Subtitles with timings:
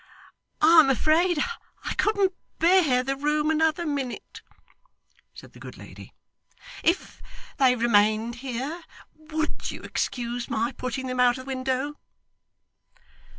[0.61, 1.37] 'I'm afraid
[1.85, 4.41] I couldn't bear the room another minute,'
[5.35, 6.15] said the good lady,
[6.83, 7.21] 'if
[7.59, 8.81] they remained here.
[9.15, 11.99] WOULD you excuse my putting them out of window?